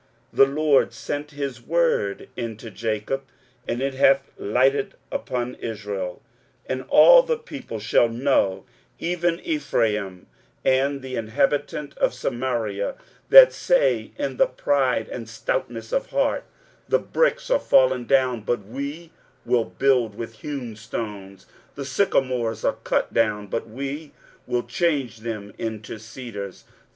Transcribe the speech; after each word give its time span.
23:009:008 0.33 0.37
The 0.47 0.53
Lord 0.59 0.93
sent 0.93 1.33
a 1.37 1.55
word 1.67 2.29
into 2.35 2.71
Jacob, 2.71 3.21
and 3.67 3.83
it 3.83 3.93
hath 3.93 4.31
lighted 4.35 4.95
upon 5.11 5.53
Israel. 5.53 6.23
23:009:009 6.67 6.71
And 6.71 6.81
all 6.89 7.21
the 7.21 7.37
people 7.37 7.77
shall 7.79 8.09
know, 8.09 8.65
even 8.97 9.39
Ephraim 9.41 10.25
and 10.65 11.03
the 11.03 11.15
inhabitant 11.15 11.95
of 11.99 12.15
Samaria, 12.15 12.95
that 13.29 13.53
say 13.53 14.11
in 14.17 14.37
the 14.37 14.47
pride 14.47 15.07
and 15.07 15.29
stoutness 15.29 15.91
of 15.93 16.07
heart, 16.07 16.45
23:009:010 16.89 16.89
The 16.89 16.99
bricks 16.99 17.51
are 17.51 17.59
fallen 17.59 18.05
down, 18.07 18.41
but 18.41 18.65
we 18.65 19.11
will 19.45 19.65
build 19.65 20.15
with 20.15 20.37
hewn 20.39 20.75
stones: 20.75 21.45
the 21.75 21.85
sycomores 21.85 22.65
are 22.65 22.77
cut 22.83 23.13
down, 23.13 23.45
but 23.45 23.69
we 23.69 24.13
will 24.47 24.63
change 24.63 25.19
them 25.19 25.53
into 25.59 25.99
cedars. 25.99 26.63